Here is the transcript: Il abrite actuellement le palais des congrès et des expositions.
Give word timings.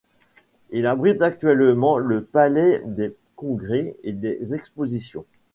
Il 0.71 0.87
abrite 0.87 1.21
actuellement 1.21 1.99
le 1.99 2.23
palais 2.23 2.81
des 2.83 3.15
congrès 3.35 3.95
et 4.03 4.13
des 4.13 4.55
expositions. 4.55 5.25